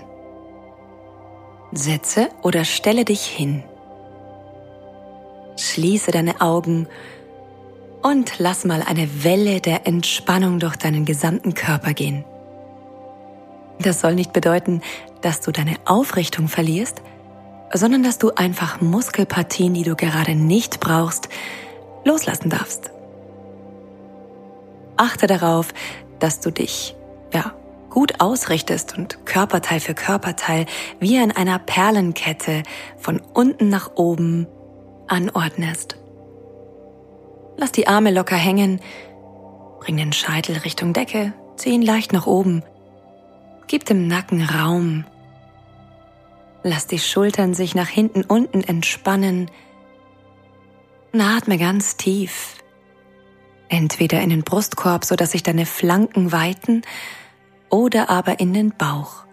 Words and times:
Setze 1.71 2.29
oder 2.41 2.65
stelle 2.65 3.05
dich 3.05 3.25
hin. 3.25 3.63
Schließe 5.57 6.11
deine 6.11 6.41
Augen 6.41 6.87
und 8.01 8.37
lass 8.37 8.65
mal 8.65 8.83
eine 8.83 9.23
Welle 9.23 9.61
der 9.61 9.87
Entspannung 9.87 10.59
durch 10.59 10.75
deinen 10.75 11.05
gesamten 11.05 11.53
Körper 11.53 11.93
gehen. 11.93 12.23
Das 13.79 13.99
soll 13.99 14.15
nicht 14.15 14.31
bedeuten, 14.31 14.81
dass 15.21 15.41
du 15.41 15.51
deine 15.51 15.75
Aufrichtung 15.85 16.47
verlierst, 16.47 17.01
sondern 17.73 18.03
dass 18.03 18.17
du 18.17 18.31
einfach 18.35 18.79
Muskelpartien, 18.79 19.73
die 19.73 19.83
du 19.83 19.95
gerade 19.95 20.35
nicht 20.35 20.79
brauchst, 20.79 21.29
loslassen 22.03 22.49
darfst. 22.49 22.91
Achte 24.97 25.27
darauf, 25.27 25.73
dass 26.19 26.39
du 26.39 26.51
dich, 26.51 26.95
ja, 27.33 27.53
gut 27.89 28.19
ausrichtest 28.19 28.97
und 28.97 29.25
Körperteil 29.25 29.79
für 29.79 29.93
Körperteil 29.93 30.65
wie 30.99 31.15
in 31.15 31.31
einer 31.31 31.59
Perlenkette 31.59 32.63
von 32.97 33.21
unten 33.33 33.69
nach 33.69 33.91
oben 33.95 34.47
anordnest. 35.07 35.97
Lass 37.57 37.71
die 37.71 37.87
Arme 37.87 38.11
locker 38.11 38.35
hängen, 38.35 38.81
bring 39.79 39.97
den 39.97 40.13
Scheitel 40.13 40.57
Richtung 40.57 40.93
Decke, 40.93 41.33
zieh 41.55 41.71
ihn 41.71 41.81
leicht 41.81 42.11
nach 42.13 42.27
oben. 42.27 42.63
Gib 43.67 43.85
dem 43.85 44.07
Nacken 44.07 44.43
Raum. 44.43 45.05
Lass 46.63 46.87
die 46.87 46.99
Schultern 46.99 47.53
sich 47.53 47.75
nach 47.75 47.87
hinten 47.87 48.23
unten 48.23 48.61
entspannen. 48.61 49.49
Und 51.13 51.21
atme 51.21 51.57
ganz 51.57 51.95
tief. 51.95 52.55
Entweder 53.69 54.21
in 54.21 54.29
den 54.29 54.43
Brustkorb, 54.43 55.05
so 55.05 55.15
dass 55.15 55.31
sich 55.31 55.43
deine 55.43 55.65
Flanken 55.65 56.31
weiten, 56.31 56.83
oder 57.69 58.09
aber 58.09 58.39
in 58.39 58.53
den 58.53 58.71
Bauch. 58.71 59.24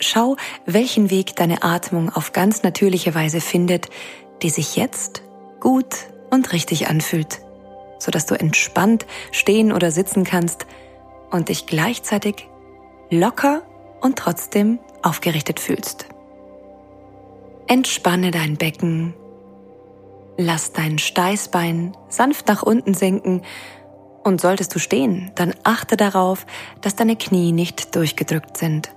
Schau, 0.00 0.36
welchen 0.64 1.10
Weg 1.10 1.36
deine 1.36 1.62
Atmung 1.62 2.10
auf 2.10 2.32
ganz 2.32 2.62
natürliche 2.62 3.14
Weise 3.14 3.42
findet, 3.42 3.88
die 4.42 4.48
sich 4.48 4.74
jetzt 4.74 5.22
gut 5.60 5.94
und 6.30 6.54
richtig 6.54 6.88
anfühlt, 6.88 7.42
sodass 7.98 8.24
du 8.24 8.34
entspannt 8.34 9.04
stehen 9.30 9.72
oder 9.72 9.90
sitzen 9.90 10.24
kannst 10.24 10.66
und 11.30 11.50
dich 11.50 11.66
gleichzeitig 11.66 12.48
locker 13.10 13.62
und 14.00 14.18
trotzdem 14.18 14.78
aufgerichtet 15.02 15.60
fühlst. 15.60 16.06
Entspanne 17.66 18.30
dein 18.30 18.56
Becken, 18.56 19.12
lass 20.38 20.72
dein 20.72 20.98
Steißbein 20.98 21.94
sanft 22.08 22.48
nach 22.48 22.62
unten 22.62 22.94
senken 22.94 23.42
und 24.24 24.40
solltest 24.40 24.74
du 24.74 24.78
stehen, 24.78 25.30
dann 25.34 25.54
achte 25.62 25.98
darauf, 25.98 26.46
dass 26.80 26.96
deine 26.96 27.16
Knie 27.16 27.52
nicht 27.52 27.94
durchgedrückt 27.94 28.56
sind. 28.56 28.90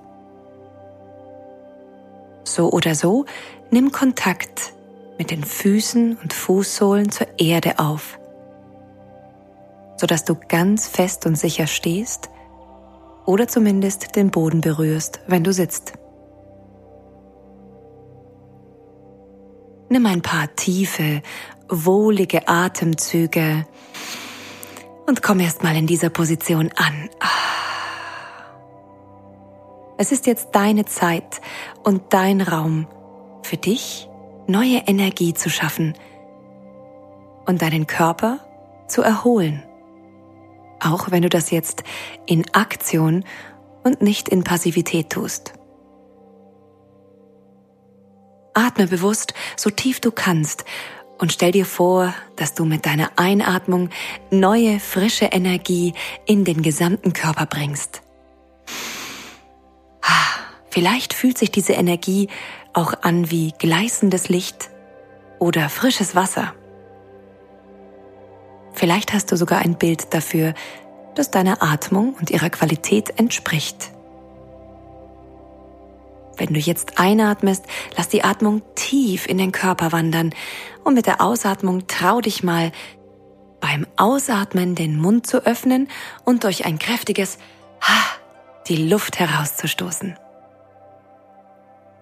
So 2.43 2.71
oder 2.71 2.95
so, 2.95 3.25
nimm 3.71 3.91
Kontakt 3.91 4.73
mit 5.17 5.31
den 5.31 5.43
Füßen 5.43 6.17
und 6.21 6.33
Fußsohlen 6.33 7.11
zur 7.11 7.27
Erde 7.37 7.79
auf, 7.79 8.19
sodass 9.97 10.25
du 10.25 10.35
ganz 10.47 10.87
fest 10.87 11.25
und 11.25 11.37
sicher 11.37 11.67
stehst 11.67 12.29
oder 13.25 13.47
zumindest 13.47 14.15
den 14.15 14.31
Boden 14.31 14.61
berührst, 14.61 15.21
wenn 15.27 15.43
du 15.43 15.53
sitzt. 15.53 15.93
Nimm 19.89 20.05
ein 20.05 20.21
paar 20.21 20.53
tiefe, 20.55 21.21
wohlige 21.69 22.47
Atemzüge 22.47 23.65
und 25.05 25.21
komm 25.21 25.39
erst 25.39 25.63
mal 25.63 25.75
in 25.75 25.87
dieser 25.87 26.09
Position 26.09 26.71
an. 26.75 27.09
Es 30.03 30.11
ist 30.11 30.27
jetzt 30.27 30.49
deine 30.51 30.83
Zeit 30.83 31.39
und 31.85 32.01
dein 32.09 32.41
Raum 32.41 32.87
für 33.41 33.55
dich, 33.55 34.09
neue 34.47 34.79
Energie 34.85 35.33
zu 35.33 35.49
schaffen 35.49 35.93
und 37.45 37.61
deinen 37.61 37.87
Körper 37.87 38.39
zu 38.89 39.01
erholen. 39.01 39.63
Auch 40.81 41.11
wenn 41.11 41.21
du 41.21 41.29
das 41.29 41.51
jetzt 41.51 41.85
in 42.25 42.43
Aktion 42.53 43.23
und 43.85 44.01
nicht 44.01 44.27
in 44.27 44.43
Passivität 44.43 45.09
tust. 45.09 45.53
Atme 48.53 48.87
bewusst 48.87 49.33
so 49.55 49.69
tief 49.69 50.01
du 50.01 50.11
kannst 50.11 50.65
und 51.17 51.31
stell 51.31 51.53
dir 51.53 51.65
vor, 51.65 52.13
dass 52.35 52.55
du 52.55 52.65
mit 52.65 52.85
deiner 52.85 53.11
Einatmung 53.15 53.89
neue, 54.31 54.81
frische 54.81 55.27
Energie 55.27 55.93
in 56.25 56.43
den 56.43 56.61
gesamten 56.61 57.13
Körper 57.13 57.45
bringst. 57.45 58.02
Vielleicht 60.73 61.13
fühlt 61.13 61.37
sich 61.37 61.51
diese 61.51 61.73
Energie 61.73 62.29
auch 62.73 62.95
an 63.03 63.29
wie 63.29 63.53
gleißendes 63.59 64.27
Licht 64.29 64.71
oder 65.37 65.69
frisches 65.69 66.15
Wasser. 66.15 66.55
Vielleicht 68.73 69.13
hast 69.13 69.31
du 69.31 69.37
sogar 69.37 69.59
ein 69.59 69.77
Bild 69.77 70.15
dafür, 70.15 70.55
das 71.13 71.29
deiner 71.29 71.61
Atmung 71.61 72.15
und 72.19 72.31
ihrer 72.31 72.49
Qualität 72.49 73.19
entspricht. 73.19 73.91
Wenn 76.37 76.55
du 76.55 76.59
jetzt 76.59 76.97
einatmest, 76.97 77.65
lass 77.95 78.09
die 78.09 78.23
Atmung 78.23 78.63
tief 78.73 79.27
in 79.27 79.37
den 79.37 79.51
Körper 79.51 79.91
wandern 79.91 80.33
und 80.83 80.95
mit 80.95 81.05
der 81.05 81.21
Ausatmung 81.21 81.85
trau 81.85 82.19
dich 82.19 82.41
mal 82.41 82.71
beim 83.61 83.85
Ausatmen 83.95 84.73
den 84.73 84.97
Mund 84.97 85.27
zu 85.27 85.45
öffnen 85.45 85.87
und 86.25 86.45
durch 86.45 86.65
ein 86.65 86.79
kräftiges 86.79 87.37
Ha 87.79 88.01
die 88.67 88.87
Luft 88.87 89.19
herauszustoßen. 89.19 90.17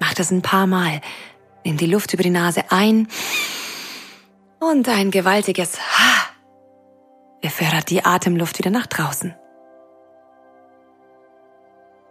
Mach 0.02 0.16
das 0.16 0.32
ein 0.32 0.42
paar 0.42 0.66
Mal. 0.66 1.00
Nimm 1.64 1.78
die 1.78 1.86
Luft 1.86 2.12
über 2.14 2.24
die 2.24 2.32
Nase 2.32 2.64
ein 2.72 3.08
und 4.60 4.90
ein 4.90 5.12
gewaltiges 5.12 5.80
Ha 5.80 6.26
befördert 7.40 7.92
die 7.92 8.04
Atemluft 8.04 8.58
wieder 8.58 8.72
nach 8.72 8.88
draußen. 8.88 9.36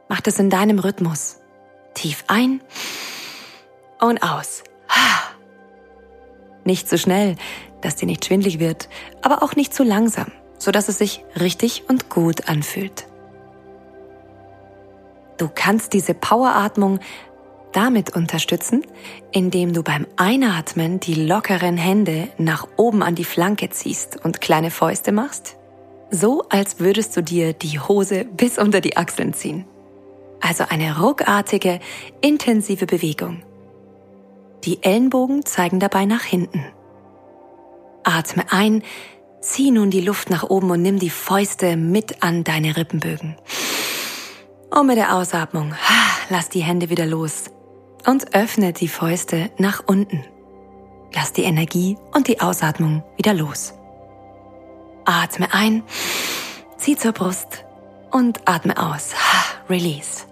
Mach 0.09 0.21
das 0.21 0.39
in 0.39 0.51
deinem 0.51 0.79
Rhythmus. 0.79 1.39
Tief 1.95 2.23
ein 2.29 2.61
und 4.01 4.23
aus. 4.23 4.63
Nicht 6.65 6.89
zu 6.89 6.97
schnell, 6.97 7.35
dass 7.81 7.97
dir 7.97 8.07
nicht 8.07 8.25
schwindlig 8.25 8.61
wird, 8.61 8.89
aber 9.23 9.43
auch 9.43 9.57
nicht 9.57 9.75
zu 9.75 9.83
langsam, 9.83 10.31
sodass 10.59 10.89
es 10.89 10.99
sich 10.99 11.25
richtig 11.41 11.89
und 11.89 12.09
gut 12.09 12.49
anfühlt. 12.49 13.07
Du 15.39 15.49
kannst 15.53 15.95
diese 15.95 16.13
Poweratmung 16.13 17.01
damit 17.73 18.15
unterstützen, 18.15 18.85
indem 19.33 19.73
du 19.73 19.83
beim 19.83 20.07
Einatmen 20.17 21.01
die 21.01 21.15
lockeren 21.15 21.77
Hände 21.77 22.29
nach 22.39 22.67
oben 22.77 23.03
an 23.03 23.15
die 23.15 23.25
Flanke 23.25 23.71
ziehst 23.71 24.23
und 24.25 24.41
kleine 24.41 24.71
Fäuste 24.71 25.13
machst. 25.13 25.57
So 26.11 26.45
als 26.49 26.81
würdest 26.81 27.17
du 27.17 27.23
dir 27.23 27.53
die 27.53 27.79
Hose 27.79 28.25
bis 28.25 28.59
unter 28.59 28.81
die 28.81 28.97
Achseln 28.97 29.33
ziehen. 29.33 29.65
Also 30.41 30.65
eine 30.69 31.01
ruckartige, 31.01 31.81
intensive 32.21 32.87
Bewegung. 32.87 33.43
Die 34.65 34.83
Ellenbogen 34.83 35.45
zeigen 35.45 35.79
dabei 35.81 36.05
nach 36.07 36.25
hinten. 36.25 36.65
Atme 38.03 38.45
ein, 38.51 38.83
zieh 39.41 39.71
nun 39.71 39.91
die 39.91 40.01
Luft 40.01 40.31
nach 40.31 40.43
oben 40.43 40.71
und 40.71 40.83
nimm 40.83 40.99
die 40.99 41.11
Fäuste 41.11 41.77
mit 41.77 42.23
an 42.23 42.45
deine 42.45 42.77
Rippenbögen. 42.77 43.37
Und 44.71 44.87
mit 44.87 44.97
der 44.97 45.15
Ausatmung 45.15 45.75
lass 46.29 46.49
die 46.49 46.61
Hände 46.61 46.91
wieder 46.91 47.07
los 47.07 47.45
und 48.07 48.35
öffne 48.35 48.73
die 48.73 48.89
Fäuste 48.89 49.51
nach 49.59 49.83
unten. 49.87 50.25
Lass 51.15 51.33
die 51.33 51.43
Energie 51.43 51.97
und 52.13 52.29
die 52.29 52.41
Ausatmung 52.41 53.03
wieder 53.17 53.35
los. 53.35 53.75
Atme 55.05 55.53
ein, 55.53 55.83
zieh 56.77 56.97
zur 56.97 57.13
Brust 57.13 57.65
und 58.11 58.41
atme 58.47 58.77
aus. 58.79 59.15
Release. 59.69 60.25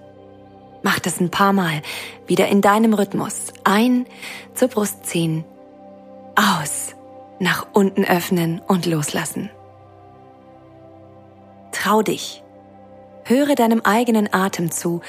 Mach 0.83 0.99
das 0.99 1.21
ein 1.21 1.31
paar 1.31 1.53
Mal 1.53 1.83
wieder 2.27 2.49
in 2.49 2.61
deinem 2.61 2.95
Rhythmus. 2.95 3.53
Ein, 3.65 4.07
zur 4.55 4.69
Brust 4.69 5.07
ziehen, 5.07 5.45
aus, 6.37 6.95
nach 7.41 7.67
unten 7.73 8.05
öffnen 8.05 8.61
und 8.67 8.87
loslassen. 8.87 9.51
Trau 11.73 12.03
dich. 12.03 12.43
Höre 13.25 13.55
deinem 13.55 13.83
eigenen 13.83 14.33
Atem 14.33 14.71
zu 14.71 15.03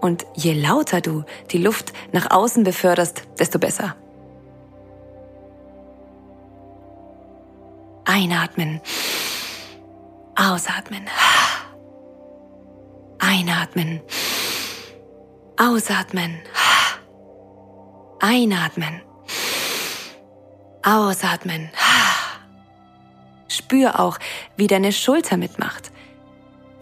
und 0.00 0.26
je 0.34 0.54
lauter 0.54 1.00
du 1.00 1.24
die 1.50 1.58
Luft 1.58 1.92
nach 2.12 2.30
außen 2.30 2.64
beförderst, 2.64 3.22
desto 3.38 3.58
besser. 3.58 3.96
Einatmen. 8.04 8.80
Ausatmen. 10.34 11.06
Einatmen. 13.18 14.00
Ausatmen. 15.56 16.40
Einatmen. 18.20 19.02
Ausatmen. 20.82 21.70
Spür 23.48 24.00
auch, 24.00 24.18
wie 24.56 24.66
deine 24.66 24.92
Schulter 24.92 25.36
mitmacht. 25.36 25.92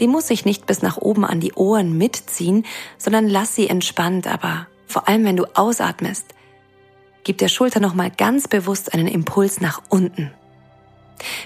Die 0.00 0.06
muss 0.06 0.28
sich 0.28 0.44
nicht 0.44 0.66
bis 0.66 0.82
nach 0.82 0.96
oben 0.96 1.24
an 1.24 1.40
die 1.40 1.54
Ohren 1.54 1.96
mitziehen, 1.96 2.64
sondern 2.98 3.28
lass 3.28 3.54
sie 3.54 3.68
entspannt, 3.68 4.26
aber 4.26 4.66
vor 4.86 5.08
allem 5.08 5.24
wenn 5.24 5.36
du 5.36 5.44
ausatmest, 5.54 6.26
gib 7.24 7.38
der 7.38 7.48
Schulter 7.48 7.80
nochmal 7.80 8.10
ganz 8.10 8.48
bewusst 8.48 8.94
einen 8.94 9.06
Impuls 9.06 9.60
nach 9.60 9.82
unten. 9.88 10.32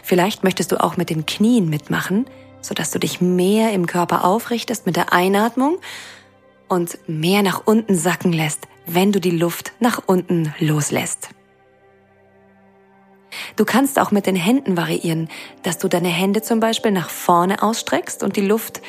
Vielleicht 0.03 0.45
möchtest 0.45 0.73
du 0.73 0.83
auch 0.83 0.97
mit 0.97 1.11
den 1.11 1.27
Knien 1.27 1.69
mitmachen, 1.69 2.27
sodass 2.61 2.91
du 2.91 2.99
dich 2.99 3.21
mehr 3.21 3.73
im 3.73 3.87
Körper 3.87 4.25
aufrichtest 4.25 4.87
mit 4.87 4.97
der 4.97 5.13
Einatmung 5.13 5.79
und 6.69 6.99
mehr 7.09 7.43
nach 7.43 7.63
unten 7.67 7.97
sacken 7.97 8.33
lässt, 8.33 8.69
wenn 8.87 9.13
du 9.13 9.21
die 9.21 9.31
Luft 9.31 9.73
nach 9.81 10.03
unten 10.07 10.55
loslässt. 10.59 11.31
Du 13.57 13.65
kannst 13.65 13.99
auch 13.99 14.11
mit 14.11 14.27
den 14.27 14.37
Händen 14.37 14.77
variieren, 14.77 15.29
dass 15.63 15.79
du 15.79 15.89
deine 15.89 16.09
Hände 16.09 16.43
zum 16.43 16.61
Beispiel 16.61 16.91
nach 16.91 17.11
vorne 17.11 17.63
ausstreckst 17.63 18.23
und 18.23 18.37
die 18.37 18.47
Luft 18.47 18.83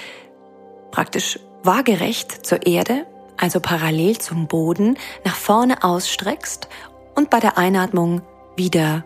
praktisch 0.92 1.40
waagerecht 1.64 2.46
zur 2.46 2.66
Erde, 2.66 3.06
also 3.38 3.60
parallel 3.60 4.18
zum 4.18 4.48
Boden, 4.48 4.98
nach 5.24 5.36
vorne 5.36 5.84
ausstreckst 5.84 6.68
und 7.16 7.30
bei 7.30 7.40
der 7.40 7.58
Einatmung 7.58 8.22
wieder 8.56 9.06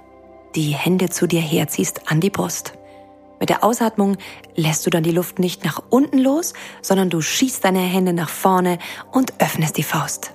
die 0.56 0.72
Hände 0.72 1.10
zu 1.10 1.28
dir 1.28 1.42
herziehst 1.42 2.12
an 2.12 2.20
die 2.20 2.30
Brust. 2.30 2.74
Mit 3.40 3.50
der 3.50 3.64
Ausatmung 3.64 4.18
lässt 4.56 4.86
du 4.86 4.90
dann 4.90 5.04
die 5.04 5.12
Luft 5.12 5.40
nicht 5.40 5.64
nach 5.64 5.82
unten 5.90 6.18
los, 6.18 6.54
sondern 6.82 7.10
du 7.10 7.22
schießt 7.22 7.64
deine 7.64 7.80
Hände 7.80 8.14
nach 8.14 8.30
vorne 8.30 8.80
und 9.12 9.34
öffnest 9.40 9.78
die 9.78 9.84
Faust. 9.84 10.34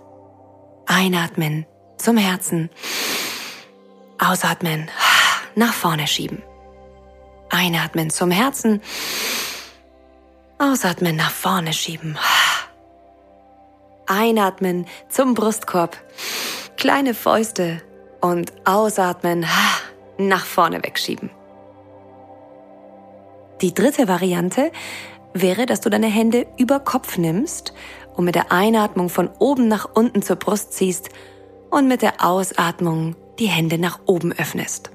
Einatmen 0.86 1.66
zum 1.98 2.16
Herzen. 2.16 2.70
Ausatmen 4.22 4.88
nach 5.56 5.72
vorne 5.72 6.06
schieben. 6.06 6.44
Einatmen 7.50 8.08
zum 8.08 8.30
Herzen. 8.30 8.80
Ausatmen 10.58 11.16
nach 11.16 11.32
vorne 11.32 11.72
schieben. 11.72 12.16
Einatmen 14.06 14.86
zum 15.08 15.34
Brustkorb. 15.34 15.98
Kleine 16.76 17.14
Fäuste 17.14 17.82
und 18.20 18.52
ausatmen 18.64 19.44
nach 20.18 20.44
vorne 20.44 20.84
wegschieben. 20.84 21.30
Die 23.60 23.74
dritte 23.74 24.06
Variante 24.06 24.70
wäre, 25.34 25.66
dass 25.66 25.80
du 25.80 25.90
deine 25.90 26.06
Hände 26.06 26.46
über 26.58 26.78
Kopf 26.78 27.18
nimmst 27.18 27.74
und 28.14 28.24
mit 28.24 28.36
der 28.36 28.52
Einatmung 28.52 29.08
von 29.08 29.30
oben 29.40 29.66
nach 29.66 29.88
unten 29.94 30.22
zur 30.22 30.36
Brust 30.36 30.74
ziehst 30.74 31.08
und 31.70 31.88
mit 31.88 32.02
der 32.02 32.24
Ausatmung 32.24 33.16
die 33.42 33.48
Hände 33.48 33.76
nach 33.76 33.98
oben 34.06 34.32
öffnest. 34.32 34.92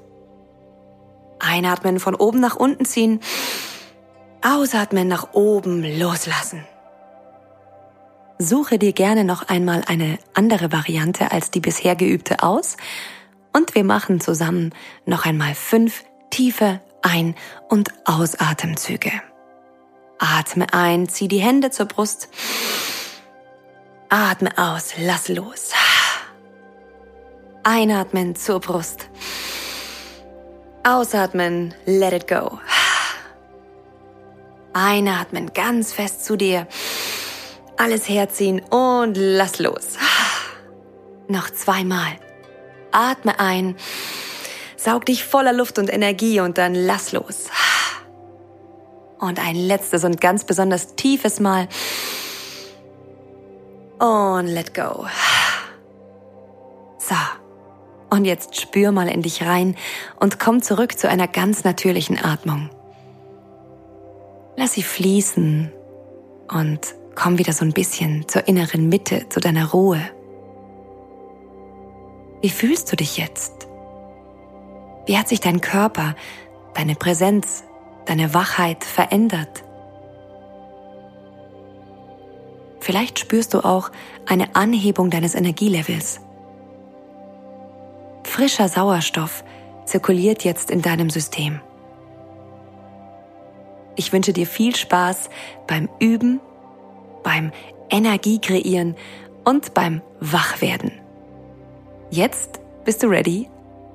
Einatmen 1.38 2.00
von 2.00 2.14
oben 2.14 2.40
nach 2.40 2.56
unten 2.56 2.86
ziehen, 2.86 3.20
ausatmen 4.42 5.06
nach 5.06 5.34
oben 5.34 5.84
loslassen. 5.98 6.64
Suche 8.38 8.78
dir 8.78 8.94
gerne 8.94 9.24
noch 9.24 9.48
einmal 9.48 9.82
eine 9.86 10.18
andere 10.32 10.72
Variante 10.72 11.30
als 11.30 11.50
die 11.50 11.60
bisher 11.60 11.94
geübte 11.94 12.42
aus 12.42 12.78
und 13.52 13.74
wir 13.74 13.84
machen 13.84 14.18
zusammen 14.18 14.72
noch 15.04 15.26
einmal 15.26 15.54
fünf 15.54 16.04
tiefe 16.30 16.80
ein- 17.02 17.34
und 17.68 17.90
Ausatemzüge. 18.06 19.12
Atme 20.18 20.72
ein, 20.72 21.06
zieh 21.06 21.28
die 21.28 21.42
Hände 21.42 21.70
zur 21.70 21.84
Brust. 21.84 22.30
Atme 24.08 24.56
aus, 24.56 24.94
lass 24.96 25.28
los. 25.28 25.72
Einatmen 27.70 28.34
zur 28.34 28.60
Brust. 28.60 29.10
Ausatmen, 30.84 31.74
let 31.84 32.14
it 32.14 32.26
go. 32.26 32.58
Einatmen 34.72 35.52
ganz 35.52 35.92
fest 35.92 36.24
zu 36.24 36.36
dir. 36.36 36.66
Alles 37.76 38.08
herziehen 38.08 38.60
und 38.70 39.18
lass 39.18 39.58
los. 39.58 39.98
Noch 41.28 41.50
zweimal. 41.50 42.18
Atme 42.90 43.38
ein. 43.38 43.76
Saug 44.78 45.04
dich 45.04 45.24
voller 45.24 45.52
Luft 45.52 45.78
und 45.78 45.92
Energie 45.92 46.40
und 46.40 46.56
dann 46.56 46.74
lass 46.74 47.12
los. 47.12 47.48
Und 49.18 49.38
ein 49.38 49.56
letztes 49.56 50.04
und 50.04 50.22
ganz 50.22 50.44
besonders 50.44 50.94
tiefes 50.94 51.38
Mal. 51.38 51.68
Und 53.98 54.46
let 54.46 54.72
go. 54.72 55.04
Und 58.10 58.24
jetzt 58.24 58.60
spür 58.60 58.90
mal 58.92 59.08
in 59.08 59.22
dich 59.22 59.44
rein 59.44 59.76
und 60.18 60.38
komm 60.38 60.62
zurück 60.62 60.98
zu 60.98 61.08
einer 61.08 61.28
ganz 61.28 61.64
natürlichen 61.64 62.18
Atmung. 62.22 62.70
Lass 64.56 64.72
sie 64.72 64.82
fließen 64.82 65.70
und 66.50 66.80
komm 67.14 67.38
wieder 67.38 67.52
so 67.52 67.64
ein 67.64 67.72
bisschen 67.72 68.26
zur 68.28 68.48
inneren 68.48 68.88
Mitte, 68.88 69.28
zu 69.28 69.40
deiner 69.40 69.70
Ruhe. 69.70 70.00
Wie 72.40 72.50
fühlst 72.50 72.90
du 72.90 72.96
dich 72.96 73.18
jetzt? 73.18 73.68
Wie 75.06 75.18
hat 75.18 75.28
sich 75.28 75.40
dein 75.40 75.60
Körper, 75.60 76.14
deine 76.74 76.94
Präsenz, 76.94 77.64
deine 78.06 78.34
Wachheit 78.34 78.84
verändert? 78.84 79.64
Vielleicht 82.80 83.18
spürst 83.18 83.54
du 83.54 83.60
auch 83.64 83.90
eine 84.26 84.54
Anhebung 84.54 85.10
deines 85.10 85.34
Energielevels. 85.34 86.20
Frischer 88.28 88.68
Sauerstoff 88.68 89.42
zirkuliert 89.86 90.44
jetzt 90.44 90.70
in 90.70 90.82
deinem 90.82 91.08
System. 91.10 91.60
Ich 93.96 94.12
wünsche 94.12 94.32
dir 94.32 94.46
viel 94.46 94.76
Spaß 94.76 95.30
beim 95.66 95.88
Üben, 95.98 96.38
beim 97.24 97.50
Energie 97.90 98.38
kreieren 98.38 98.96
und 99.44 99.74
beim 99.74 100.02
Wachwerden. 100.20 100.92
Jetzt 102.10 102.60
bist 102.84 103.02
du 103.02 103.08
ready 103.08 103.48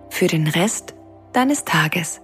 für 0.09 0.27
den 0.27 0.47
Rest 0.47 0.95
deines 1.31 1.63
Tages. 1.63 2.19